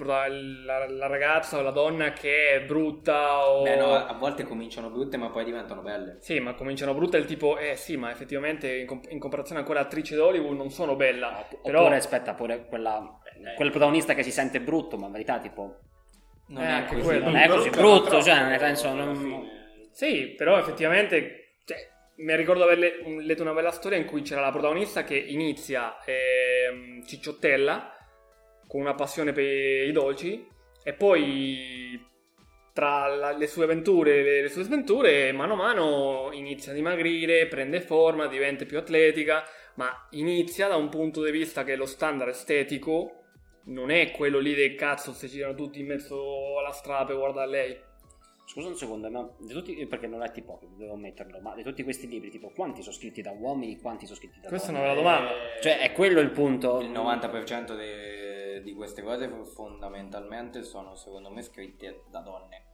[0.65, 3.63] la, la ragazza o la donna che è brutta o...
[3.63, 6.17] Beh no, a volte cominciano brutte ma poi diventano belle.
[6.21, 9.63] Sì, ma cominciano brutte il tipo, eh sì, ma effettivamente in, comp- in comparazione a
[9.63, 11.45] quella attrice d'Hollywood non sono bella.
[11.61, 11.81] Però...
[11.81, 13.19] Oppure, aspetta, pure quella,
[13.55, 15.79] quel protagonista che si sente brutto, ma in verità, tipo,
[16.47, 17.01] Non Eh, è così.
[17.01, 17.25] quello.
[17.25, 19.49] non è così brutto, ma cioè, nel senso, non-.
[19.91, 21.77] Sì, però effettivamente cioè,
[22.17, 27.03] mi ricordo aver letto una bella storia in cui c'era la protagonista che inizia ehm,
[27.05, 27.91] cicciottella
[28.67, 29.43] con una passione per
[29.87, 30.45] i dolci
[30.83, 32.03] e poi
[32.73, 36.75] tra la- le sue avventure e le, le sue sventure mano a mano inizia a
[36.75, 39.43] dimagrire, prende forma, diventa più atletica,
[39.75, 43.13] ma inizia da un punto di vista che lo standard estetico
[43.65, 47.49] non è quello lì del cazzo se girano tutti in mezzo alla strada per guardare
[47.49, 47.85] lei.
[48.45, 51.63] Scusa un secondo, ma di tutti, perché non ho letti pochi, devo ammetterlo, ma di
[51.63, 54.71] tutti questi libri, tipo, quanti sono scritti da uomini, quanti sono scritti da Questa è
[54.73, 54.85] donne?
[54.85, 55.31] una bella domanda.
[55.57, 56.79] Eh, Cioè, è quello il punto.
[56.79, 58.16] Il 90% de-
[58.67, 62.65] di queste cose fondamentalmente sono secondo me scritte da donne.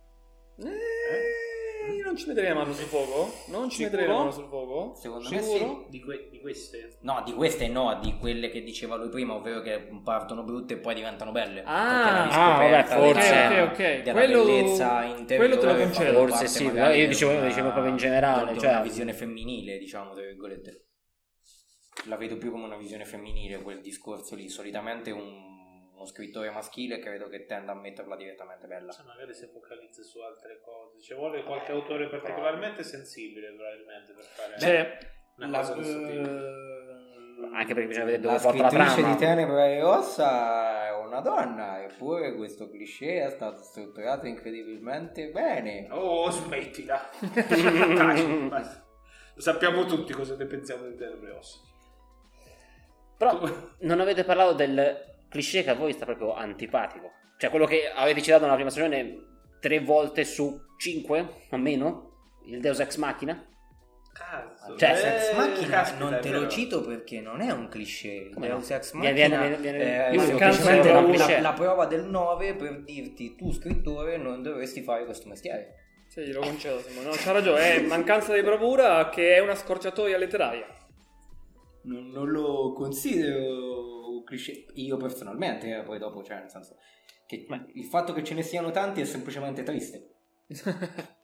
[0.58, 3.32] Eh, io non ci metterei la mano sul fuoco?
[3.50, 3.92] Non ci Sicuro?
[3.92, 4.96] metterei la mano sul fuoco?
[4.96, 5.84] Secondo me Sicuro?
[5.86, 5.90] sì.
[5.90, 6.98] Di, que- di queste?
[7.02, 10.78] No, di queste no, di quelle che diceva lui prima, ovvero che partono brutte e
[10.78, 11.62] poi diventano belle.
[11.64, 13.30] Ah, ah, vabbè, forse.
[13.30, 16.18] della- Ok, ok, della Quello- bellezza interiore quello te lo concedo.
[16.28, 20.14] Forse sì, io dicevo- di una- dicevo proprio in generale, cioè- una visione femminile, diciamo,
[20.14, 20.88] tra virgolette.
[22.08, 24.50] La vedo più come una visione femminile quel discorso lì.
[24.50, 25.52] Solitamente un
[26.04, 28.92] uno scrittore maschile credo che tenda a metterla direttamente bella.
[28.92, 31.02] Cioè, magari si focalizza su altre cose.
[31.02, 34.98] Ci vuole qualche autore particolarmente sensibile, probabilmente, per fare Cioè,
[35.38, 36.72] una La, cosa eh,
[37.54, 39.12] Anche perché bisogna vedere dove la porta la trama.
[39.12, 45.88] di Tenebra e Rossa è una donna, eppure questo cliché è stato strutturato incredibilmente bene.
[45.90, 47.10] Oh, smettila.
[49.36, 51.58] Lo sappiamo tutti cosa ne pensiamo di Tenebre Ossa.
[53.18, 53.42] Però
[53.80, 57.12] non avete parlato del cliché che a voi sta proprio antipatico.
[57.38, 59.16] Cioè quello che avete citato nella prima stagione
[59.60, 62.12] tre volte su cinque o meno?
[62.46, 63.48] Il Deus Ex Machina?
[64.14, 64.78] Cazzo.
[64.78, 68.30] Cioè, eh, Sex Machina caspita, non è te lo cito perché non è un cliché.
[68.34, 68.76] Come Deus no?
[68.76, 72.54] Ex Viene- Machina viene- viene- è io dico semplicemente la, la- la prova del 9
[72.54, 75.80] per dirti tu scrittore non dovresti fare questo mestiere.
[76.08, 77.08] sì, glielo concedo, Simone.
[77.08, 80.68] No, c'ha ragione, è mancanza di bravura che è una scorciatoia letteraria.
[81.86, 83.93] Non, non lo considero
[84.24, 86.78] cliché io personalmente, eh, poi dopo cioè nel senso
[87.26, 90.10] che il fatto che ce ne siano tanti è semplicemente triste.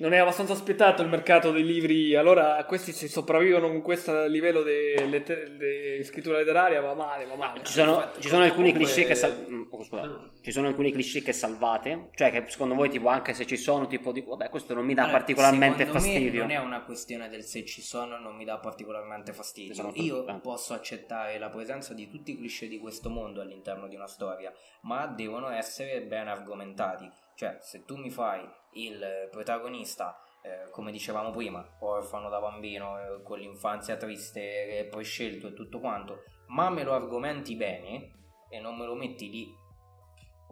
[0.00, 4.62] Non è abbastanza aspettato il mercato dei libri, allora questi se sopravvivono con questo livello
[4.62, 7.62] di letter- di scrittura letteraria va male, va male.
[7.64, 10.30] Ci sono, ci sono alcuni comunque- cliché che sal- mm, oh, scusa.
[10.40, 13.86] Ci sono alcuni cliché che salvate, cioè che secondo voi tipo anche se ci sono
[13.88, 16.40] tipo dico vabbè questo non mi dà Allora, particolarmente fastidio.
[16.40, 19.74] non è una questione del se ci sono non mi dà particolarmente fastidio.
[19.74, 20.34] Sono Io eh.
[20.40, 24.50] posso accettare la presenza di tutti i cliché di questo mondo all'interno di una storia,
[24.84, 27.06] ma devono essere ben argomentati.
[27.34, 28.40] Cioè, se tu mi fai
[28.74, 35.04] il protagonista, eh, come dicevamo prima, orfano da bambino, eh, con l'infanzia triste e poi
[35.04, 38.12] scelto e tutto quanto, ma me lo argomenti bene
[38.48, 39.58] e non me lo metti lì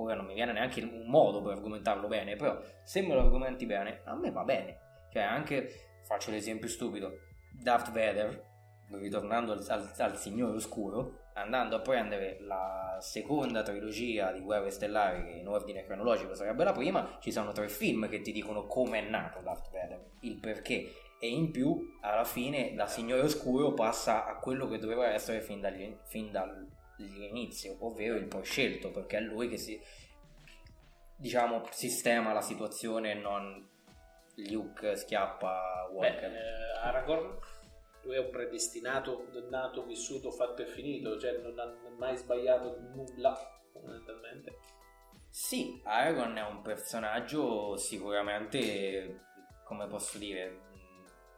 [0.03, 3.67] ora non mi viene neanche un modo per argomentarlo bene, però se me lo argomenti
[3.67, 5.07] bene, a me va bene.
[5.13, 7.13] Cioè, anche, faccio l'esempio stupido,
[7.53, 8.48] Darth Vader,
[8.93, 15.25] ritornando al, al, al Signore Oscuro, andando a prendere la seconda trilogia di Guerre Stellari,
[15.25, 19.07] che in ordine cronologico sarebbe la prima, ci sono tre film che ti dicono come
[19.07, 20.93] è nato Darth Vader, il perché.
[21.21, 25.61] E in più, alla fine, da Signore Oscuro passa a quello che doveva essere fin,
[25.61, 29.81] dagli- fin dall'inizio, ovvero il proscelto, perché è lui che si,
[31.17, 33.67] diciamo, sistema la situazione non
[34.49, 36.31] Luke schiappa Beh, Walker.
[36.31, 37.39] eh, Aragorn
[38.09, 43.37] lui è un predestinato, nato, vissuto, fatto e finito, cioè non ha mai sbagliato nulla
[43.71, 44.57] fondamentalmente.
[45.29, 49.25] Sì, Aragorn è un personaggio sicuramente,
[49.63, 50.63] come posso dire,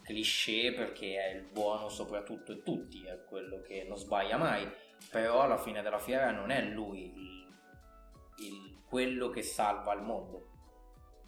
[0.04, 4.70] cliché perché è il buono soprattutto e tutti, è quello che non sbaglia mai,
[5.10, 7.48] però alla fine della fiera non è lui il-
[8.46, 10.49] il- quello che salva il mondo.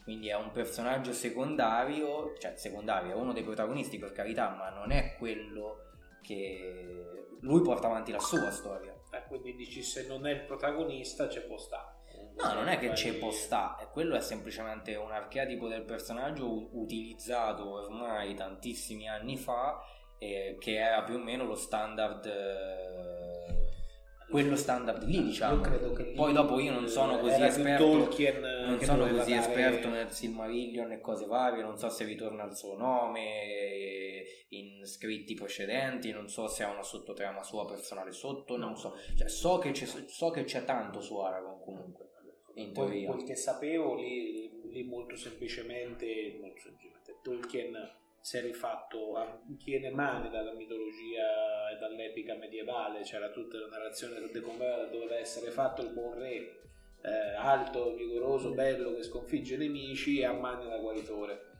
[0.03, 4.91] Quindi è un personaggio secondario, cioè secondario, è uno dei protagonisti per carità, ma non
[4.91, 5.91] è quello
[6.23, 8.93] che lui porta avanti la sua storia.
[9.13, 12.01] Eh, quindi dici se non è il protagonista c'è può stare.
[12.37, 16.69] No, non è che c'è può sta, e quello è semplicemente un archetipo del personaggio
[16.79, 19.79] utilizzato ormai tantissimi anni fa,
[20.19, 23.82] eh, che era più o meno lo standard, eh,
[24.29, 25.65] quello standard lì, diciamo.
[25.65, 30.93] Lì, Poi dopo io non sono così esperto, Tolkien, non sono così esperto nel Silmarillion
[30.93, 36.29] e cose varie, non so se ritorna il suo nome eh, in scritti precedenti, non
[36.29, 40.31] so se ha una sottotrama sua personale sotto, non so, cioè, so, che c'è, so
[40.31, 42.11] che c'è tanto su Aragorn comunque.
[42.55, 43.11] In Poi teoria.
[43.11, 49.91] quel che sapevo lì, lì molto semplicemente, molto semplicemente Tolkien si è rifatto a piene
[49.91, 55.83] mani dalla mitologia e dall'epica medievale, c'era tutta la narrazione di come doveva essere fatto
[55.83, 56.61] il buon re,
[57.03, 61.51] eh, alto, vigoroso, bello, che sconfigge i nemici e a mani da guaritore.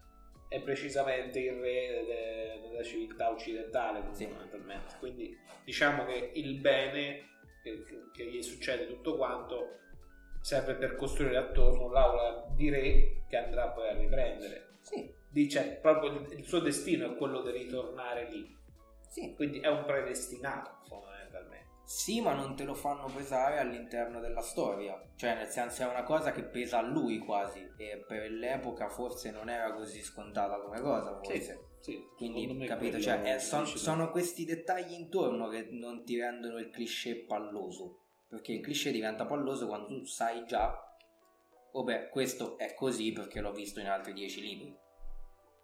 [0.49, 4.27] È precisamente il re de- della civiltà occidentale, Sì.
[4.27, 4.95] fondamentalmente.
[5.01, 7.31] Quindi diciamo che il bene
[7.65, 9.81] che, che gli succede tutto quanto
[10.41, 14.69] serve per costruire attorno l'aura di re che andrà poi a riprendere.
[14.81, 18.55] Sì, Dice proprio il- suo destino è quello di ritornare lì.
[19.09, 19.35] sì.
[19.35, 21.71] Quindi è un predestinato fondamentalmente.
[21.85, 24.99] Sì, ma non te lo fanno pesare all'interno della storia.
[25.17, 27.61] Cioè, nel senso, è una cosa che pesa a lui quasi.
[27.77, 31.71] E per l'epoca forse non era così scontata come cosa, forse.
[31.81, 33.01] Sì, secondo Quindi, capito?
[33.01, 33.79] Cioè, son- dici tu.
[33.81, 37.99] sono questi dettagli intorno che non ti rendono il cliché palloso.
[38.29, 40.73] Perché il cliché diventa palloso quando tu sai già,
[41.73, 44.75] oh beh, questo è così perché l'ho visto in altri dieci libri.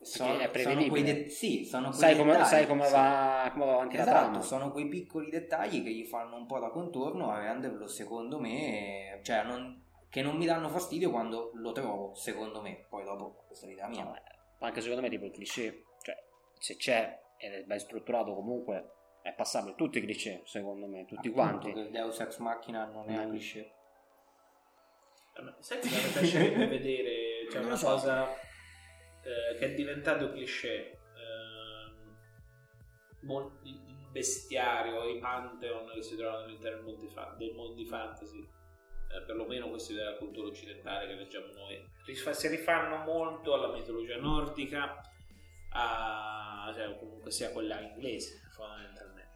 [0.00, 0.88] Sono, è sono prevedibile.
[0.88, 2.92] quei de- sì, sono quei Sai come, dettagli, sai come sì.
[2.92, 4.40] va, come va avanti la Esatto, trama.
[4.40, 9.18] sono quei piccoli dettagli che gli fanno un po' da contorno a renderlo, secondo me,
[9.22, 12.86] cioè non- che non mi danno fastidio quando lo trovo, secondo me.
[12.88, 14.04] Poi dopo, questa è l'idea mia.
[14.04, 14.20] No, eh,
[14.60, 16.16] anche secondo me tipo il cliché, cioè
[16.58, 19.74] se c'è ed è ben strutturato comunque, è è passabile.
[19.74, 21.72] Tutti i cliché, secondo me, tutti Appunto, quanti.
[21.72, 23.20] che il Deus Ex Machina non è Mm.
[23.24, 23.72] un cliché.
[25.60, 27.86] Sai che mi piacerebbe vedere cioè, Non una so.
[27.88, 28.26] cosa
[29.28, 30.98] eh, che è diventato cliché.
[31.14, 32.16] ehm,
[33.64, 39.92] il bestiario, i pantheon che si trovano all'interno del dei mondi fantasy, eh, perlomeno questi
[39.92, 45.00] della cultura occidentale che leggiamo noi, rif- si rifanno molto alla mitologia nordica,
[45.72, 49.26] a, cioè, comunque sia quella inglese fondamentalmente.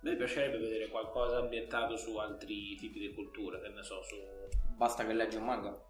[0.00, 4.16] me piacerebbe vedere qualcosa ambientato su altri tipi di culture, che ne so, su
[4.76, 5.87] Basta che leggi un manga.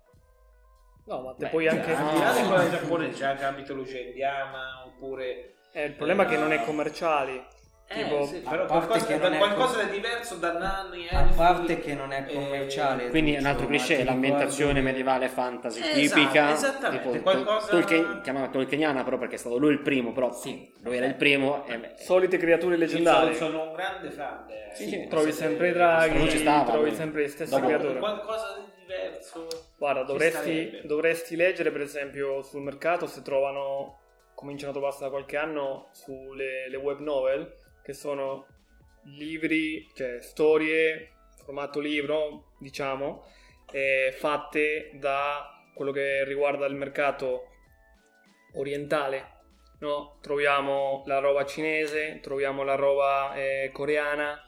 [1.09, 1.95] No, ma te Beh, puoi cioè, anche...
[1.95, 6.25] al di là di quella giapponese c'è anche la mitologia indiana oppure Eh, il problema
[6.25, 7.43] è che non è Eh, commerciali.
[7.91, 11.09] Tipo- sì, a però parte qualcosa, che non è qualcosa com- di diverso da nani
[11.09, 13.09] A parte che non è eh, commerciale.
[13.09, 19.03] Quindi un altro cliché, l'ambientazione medievale fantasy Esatto, tipica, esattamente, tipo qualcosa- Tolkien, chiamata Tolkieniana
[19.05, 20.71] però perché è stato lui il primo, però Sì.
[20.83, 23.35] lui era il primo e Solite creature leggendarie.
[23.35, 24.45] sono, sono un grande fan
[24.75, 27.99] Sì, sì, trovi sempre i draghi, trovi sempre le stesse creature.
[27.99, 29.47] qualcosa di diverso
[29.77, 34.01] Guarda, dovresti, dovresti leggere per esempio sul mercato se trovano,
[34.35, 38.47] cominciano a trovarsi da qualche anno, sulle le web novel, che sono
[39.05, 41.13] libri, cioè storie,
[41.45, 43.25] formato libro, diciamo,
[43.71, 47.45] eh, fatte da quello che riguarda il mercato
[48.55, 49.37] orientale.
[49.81, 50.19] No?
[50.21, 54.48] Troviamo la roba cinese, troviamo la roba eh, coreana,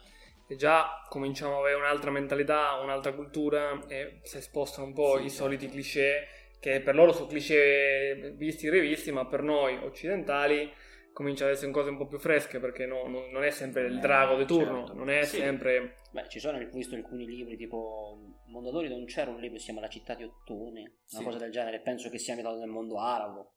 [0.51, 5.23] e già cominciamo ad avere un'altra mentalità, un'altra cultura e si spostano un po' Sì,
[5.25, 5.43] i certo.
[5.43, 6.27] soliti cliché
[6.59, 10.69] che per loro sono cliché visti e rivisti, ma per noi occidentali
[11.13, 13.95] cominciano ad essere cose un po' più fresche perché no- no- non è sempre il
[13.97, 14.93] Eh, drago di turno, certo.
[14.93, 15.37] non è Sì.
[15.37, 15.95] sempre...
[16.11, 19.65] Beh, ci sono, ho visto alcuni libri tipo Mondadori non c'era un libro che si
[19.65, 21.23] chiama La città di Ottone, una Sì.
[21.23, 23.53] cosa del genere, penso che sia ambientato nel mondo arabo.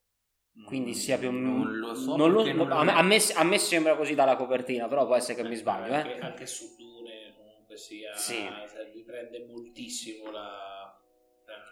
[0.63, 1.31] Quindi Mm, sia più.
[1.31, 2.15] Non lo so.
[2.15, 5.15] non lo- non a, me, a me- a me sembra così dalla copertina, però può
[5.15, 6.19] essere che mi sbaglio, anche, eh.
[6.21, 8.35] anche su Dune comunque sia Sì.
[8.71, 10.97] cioè, riprende moltissimo la-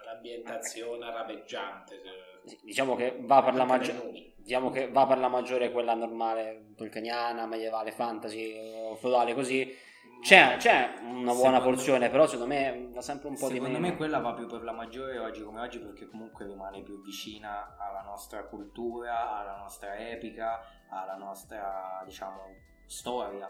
[0.06, 2.02] l'ambientazione arabeggiante
[2.46, 3.98] Sì, Diciamo che va per la Anche maggiore...
[3.98, 4.34] nei nomi.
[4.36, 8.54] Diciamo che va per la maggiore quella normale, tolkieniana, medievale, fantasy,
[8.98, 9.74] feudale così.
[10.24, 13.78] C'è, c'è una buona Secondo- porzione, però secondo me va sempre un po' di Secondo
[13.78, 13.92] meno.
[13.92, 17.76] me quella va più per la maggiore oggi come oggi perché comunque rimane più vicina
[17.78, 22.40] alla nostra cultura, alla nostra epica, alla nostra, diciamo,
[22.86, 23.50] storia.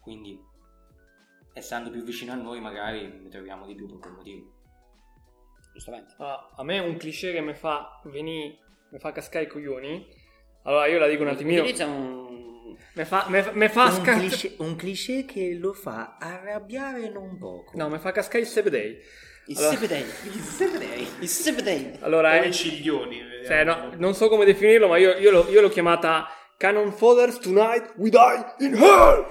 [0.00, 0.38] Quindi,
[1.54, 4.52] essendo più vicina a noi, magari ne troviamo di più per quel motivo.
[5.72, 6.14] Giustamente.
[6.18, 8.58] Ah, a me un cliché che mi fa venire,
[8.90, 10.06] mi fa cascare i coglioni,
[10.64, 12.21] allora io la dico un attimino, Utilizza un...
[12.94, 14.54] mi fa, fa, mi fa scazzare...
[14.58, 17.76] un cliché che lo fa arrabbiare non poco.
[17.76, 18.98] No, mi fa cascare il Sebedei.
[19.46, 20.04] Il Allora- Sebedei.
[20.24, 21.08] Il Sebedei.
[21.20, 21.96] Il Sebedei.
[22.00, 23.44] Allora, come eh, ciglioni vediamo.
[23.44, 27.38] cioè, no, non so come definirlo, ma io, io l'ho, io l'ho chiamata Canon Fathers
[27.38, 29.26] Tonight We Die in Hell.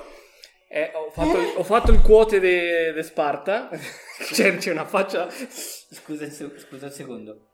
[0.67, 3.69] Eh, ho, fatto, ho fatto il quote di Sparta.
[4.31, 5.29] c'è, c'è una faccia.
[5.29, 7.47] Scusa, un scusa un secondo.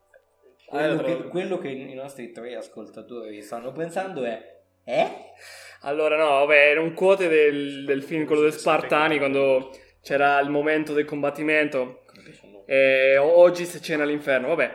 [0.68, 4.57] Quello, lo che, quello che i nostri tre ascoltatori stanno pensando è...
[4.90, 5.34] Eh?
[5.82, 9.72] Allora, no, vabbè, era un quote del, del film, quello dei Spartani, quando
[10.02, 12.06] c'era il momento del combattimento.
[12.66, 14.48] E oggi se cena all'inferno.
[14.48, 14.74] Vabbè,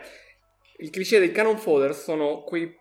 [0.77, 2.79] il cliché dei Canon Fodder sono quei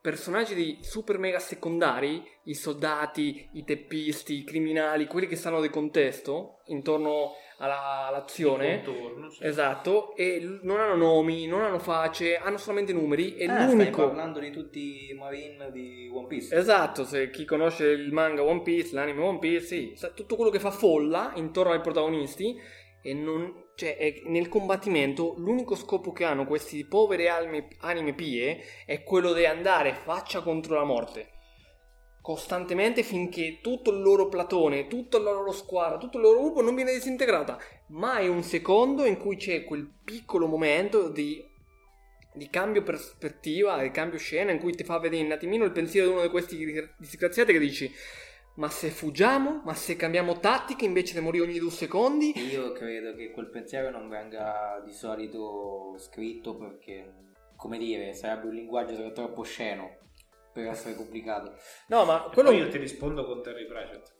[0.00, 5.68] personaggi di super mega secondari, i soldati, i teppisti, i criminali, quelli che stanno di
[5.68, 8.82] contesto intorno alla- all'azione.
[8.82, 9.44] Contorno, sì.
[9.44, 14.06] Esatto, e non hanno nomi, non hanno face, hanno solamente numeri e Ah, stai l'unico...
[14.06, 16.54] parlando di tutti i marine di One Piece.
[16.54, 20.50] Esatto, se chi conosce il manga One Piece, l'anime One Piece, sì, sa tutto quello
[20.50, 22.56] che fa folla intorno ai protagonisti
[23.02, 29.02] e non, cioè, nel combattimento l'unico scopo che hanno questi poveri almi- anime pie è
[29.02, 31.28] quello di andare faccia contro la morte.
[32.22, 36.74] Costantemente finché tutto il loro platone, tutta la loro squadra, tutto il loro gruppo non
[36.74, 37.58] viene disintegrata.
[37.88, 41.48] Mai un secondo in cui c'è quel piccolo momento di
[42.32, 46.06] di cambio prospettiva, di cambio scena, in cui ti fa vedere un attimino il pensiero
[46.06, 46.56] di uno di questi
[46.96, 47.92] disgraziati che dici
[48.60, 53.14] ma se fuggiamo, ma se cambiamo tattica invece di morire ogni due secondi, Io credo
[53.14, 57.10] che quel pensiero non venga di solito scritto perché,
[57.56, 59.96] come dire, sarebbe un linguaggio troppo sceno
[60.52, 61.54] per essere pubblicato.
[61.88, 64.12] no ma E quello poi io ti rispondo con Terry Pratchett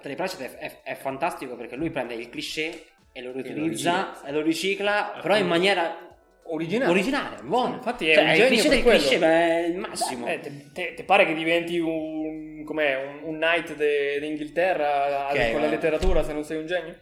[0.00, 4.08] Terry Pratchett è, è- è fantastico perché lui prende il cliché e lo lo riutilizza
[4.08, 4.28] ricicla.
[4.28, 6.90] e lo ricicla, però in maniera originale.
[6.90, 7.74] originale, buono.
[7.74, 8.98] Infatti è Cioè, un il genio cliché del quello.
[9.00, 10.26] cliché ma è il massimo.
[10.26, 15.52] Eh, te, te- te pare che diventi un, com'è, un, un knight de- d'Inghilterra Ok,
[15.52, 16.98] con la letteratura se non sei un genio?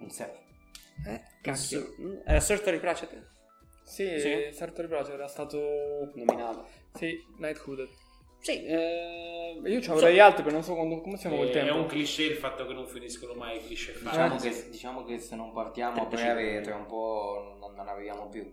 [0.00, 0.38] Non serve.
[1.06, 1.94] Eh, cacchio.
[2.26, 3.28] Era Sir Terry Pratchett
[3.84, 4.50] Sì, Sì.
[4.52, 6.10] certo ribraccio era stato...
[6.14, 6.66] nominato.
[6.94, 7.88] Sì, Knighthood.
[8.40, 11.74] Sì, eh, Io ci avrei altri, però non so quando- come siamo col Eh, tempo.
[11.74, 14.54] È un cliché il fatto che non finiscono mai i cliché Diciamo facili.
[14.54, 18.28] che, diciamo che se non partiamo a 35 breve tra un po' non, non arriviamo
[18.28, 18.50] più.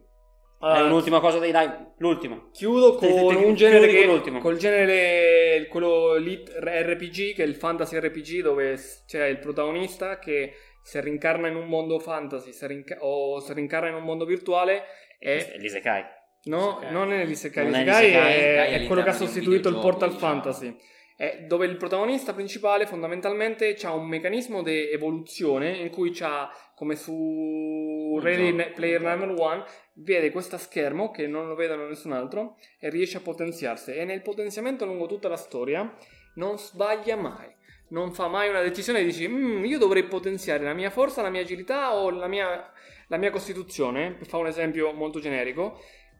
[0.59, 1.69] Allora, Dai, un'ultima cosa dei dai,
[1.99, 2.49] l'ultima.
[2.51, 4.39] Chiudo con Te- te- te- un genere con che l'ultimo.
[4.39, 8.75] col genere quello lì RPG che è il fantasy RPG dove
[9.05, 13.89] c'è il protagonista che si rincarna in un mondo fantasy si rinca- o si rincarna
[13.89, 14.83] in un mondo virtuale
[15.19, 16.03] e L'Isekai.
[16.47, 16.91] No, Isekai.
[16.91, 20.31] non è l'Isekai, Non è l'Isekai è, è quello che ha sostituito il Portal diciamo.
[20.31, 20.75] Fantasy
[21.15, 26.95] è dove il protagonista principale fondamentalmente ha un meccanismo di evoluzione in cui c'ha come
[26.95, 28.71] su Ready gioco.
[28.75, 33.21] Player Number One vede questo schermo che non lo vedono nessun altro e riesce a
[33.21, 35.91] potenziarsi e nel potenziamento lungo tutta la storia
[36.35, 37.55] non sbaglia mai
[37.89, 41.29] non fa mai una decisione e dici "Mm, io dovrei potenziare la mia forza, la
[41.29, 42.69] mia agilità o la mia,
[43.07, 45.79] la mia costituzione per fare un esempio molto generico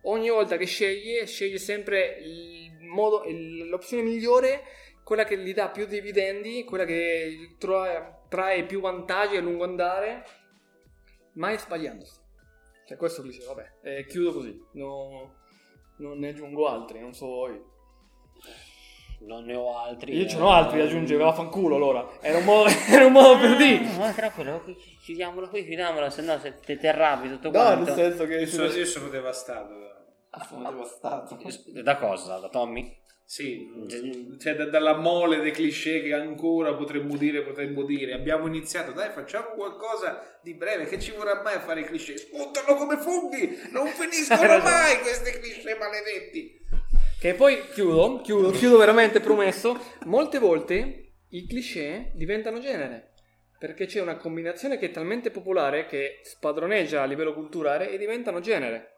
[0.10, 3.24] ogni volta che sceglie sceglie sempre il modo,
[3.70, 4.64] l'opzione migliore
[5.04, 10.26] quella che gli dà più dividendi quella che trae, trae più vantaggi a lungo andare
[11.34, 12.26] mai sbagliandosi
[12.88, 15.34] cioè questo cliché, vabbè, eh, chiudo così, no-
[15.98, 17.62] non ne aggiungo altri, non so voi.
[19.20, 20.16] Non ne ho altri.
[20.16, 20.30] Io eh.
[20.30, 22.08] ce n'ho altri da aggiungere, vaffanculo allora.
[22.22, 23.84] Era un modo, era un modo per dire.
[23.84, 27.60] No, ma tranquillo, qui- chiudiamola qui, chiudiamola, se no se te, te arrabbi tutto No,
[27.60, 27.84] quanto.
[27.84, 28.36] nel senso che...
[28.36, 29.74] Io sono, io sono devastato.
[30.48, 31.38] Sono devastato.
[31.82, 32.38] Da cosa?
[32.40, 33.06] Da Tommy?
[33.30, 33.70] Sì,
[34.40, 38.14] cioè da- dalla mole dei cliché che ancora potremmo dire, potremmo dire.
[38.14, 40.86] Abbiamo iniziato, dai, facciamo qualcosa di breve.
[40.86, 42.18] Che ci vorrà mai a fare i cliché?
[42.18, 43.60] Spuntano come funghi!
[43.72, 46.58] Non finiscono mai questi cliché maledetti!
[47.20, 49.78] Che poi chiudo, chiudo, chiudo veramente promesso.
[50.06, 53.12] Molte volte i cliché diventano genere.
[53.60, 58.40] Perché c'è una combinazione che è talmente popolare che spadroneggia a livello culturale e diventano
[58.40, 58.97] genere.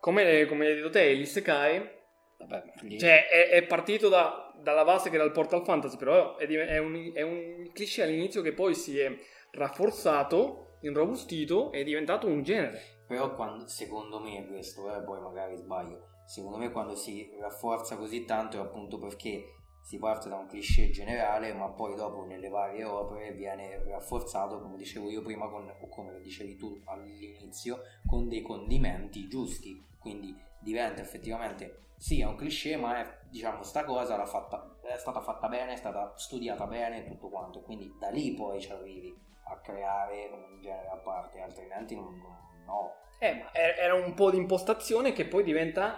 [0.00, 1.96] Come, come hai detto te, l'Isekai
[2.38, 6.36] Vabbè, gli- Cioè, è, è partito da- dalla base che era il Portal Fantasy, però
[6.36, 9.12] è, è un, è un cliché all'inizio che poi si è
[9.52, 12.80] rafforzato, irrobustito e è diventato un genere.
[13.06, 18.24] Però quando, secondo me questo, eh, poi magari sbaglio, secondo me quando si rafforza così
[18.24, 19.44] tanto è appunto perché
[19.88, 24.76] si parte da un cliché generale, ma poi dopo nelle varie opere viene rafforzato, come
[24.76, 29.82] dicevo io prima, con, o come dicevi tu all'inizio, con dei condimenti giusti.
[29.98, 35.22] Quindi diventa effettivamente, sì, è un cliché, ma è, diciamo, sta cosa fatta, è stata
[35.22, 37.62] fatta bene, è stata studiata bene, tutto quanto.
[37.62, 42.14] Quindi da lì poi ci arrivi a creare un genere a parte, altrimenti non,
[42.66, 42.92] no.
[43.20, 45.96] Eh, ma era un po' di impostazione che poi diventa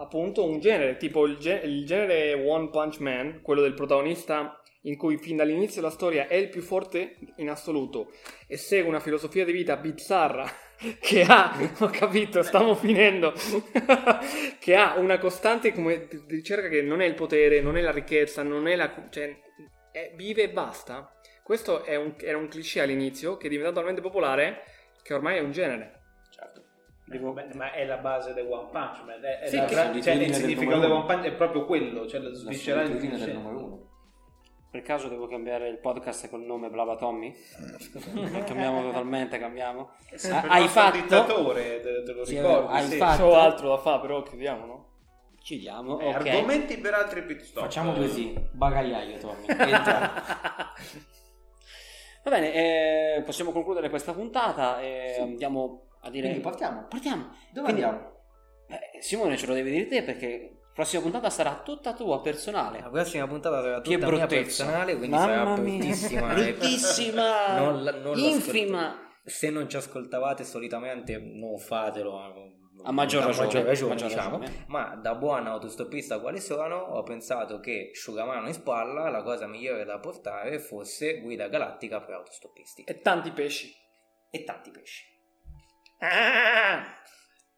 [0.00, 4.96] appunto un genere, tipo il, ge- il genere One Punch Man, quello del protagonista in
[4.96, 8.12] cui fin dall'inizio della storia è il più forte in assoluto
[8.46, 10.50] e segue una filosofia di vita bizzarra
[10.98, 13.34] che ha, ho capito, stiamo finendo,
[14.58, 18.42] che ha una costante come ricerca che non è il potere, non è la ricchezza,
[18.42, 19.08] non è la...
[19.10, 19.36] cioè
[19.92, 21.14] è- vive e basta.
[21.42, 24.62] Questo un- era un cliché all'inizio che è diventato talmente popolare
[25.02, 25.99] che ormai è un genere.
[27.10, 29.20] Devo- ma è la base del One Punch Man.
[29.22, 30.90] È, è Sì, la- che- cioè, il significato del.
[30.92, 33.88] One Punch è proprio quello, cioè la La sviscerare il del numero uno.
[34.70, 37.34] Per caso devo cambiare il podcast col nome Blava Tommy?
[38.46, 39.90] cambiamo totalmente, cambiamo.
[40.08, 40.96] È Ah, hai fatto?
[40.98, 42.72] dittatore, te, te lo Sì, ricordi?
[42.76, 42.96] hai sì.
[42.96, 43.22] fatto?
[43.24, 44.88] C'ho altro da fare, però chiudiamo, no?
[45.42, 46.14] Chiudiamo, Eh, ok.
[46.26, 47.64] Argomenti per altri pit stop.
[47.64, 49.46] Facciamo Eh, così, bagagliaio Tommy.
[52.22, 52.52] Va bene,
[53.16, 55.20] eh, possiamo concludere questa puntata e Sì.
[55.22, 56.26] andiamo a dire...
[56.28, 56.86] Quindi partiamo.
[56.88, 57.22] Partiamo.
[57.52, 58.08] Dove Quindi- andiamo?
[58.68, 62.80] Eh, Simone ce lo devi dire te perché la prossima puntata sarà tutta tua, personale.
[62.80, 66.30] La prossima puntata sarà tutta mia personale, quindi Mamma sarà bruttissima.
[66.36, 67.58] e- Bruttissima.
[67.58, 69.08] Non la- non Infima.
[69.24, 72.18] Se non ci ascoltavate solitamente non fatelo.
[72.34, 74.38] eh, A maggior ragione, maggior ragione, maggior diciamo.
[74.38, 74.64] ragione.
[74.68, 79.84] Ma da buon autostoppista quale sono, ho pensato che asciugamano in spalla la cosa migliore
[79.84, 82.84] da portare fosse guida galattica per autostoppisti.
[82.84, 83.70] E tanti pesci.
[84.30, 85.04] E tanti pesci.
[86.00, 86.82] Ah!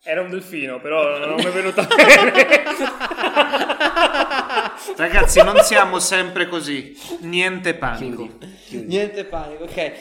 [0.05, 2.33] Era un delfino, però non mi è venuta bene.
[4.97, 6.97] Ragazzi, non siamo sempre così.
[7.21, 8.29] Niente panico.
[8.71, 9.93] Niente panico, ok.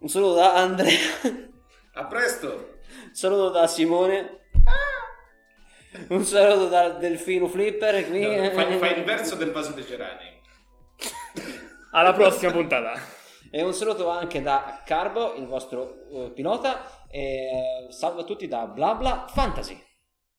[0.00, 0.98] Un saluto da Andrea,
[1.94, 2.78] A presto.
[3.08, 4.40] un saluto da Simone,
[6.08, 8.06] un saluto dal Delfino Flipper.
[8.08, 8.20] Qui.
[8.36, 10.40] No, fai, fai il verso del vaso dei gerani.
[11.92, 12.92] Alla prossima puntata.
[13.50, 17.03] E un saluto anche da Carbo, il vostro eh, pilota.
[17.16, 19.80] E salve a tutti da Bla Bla Fantasy.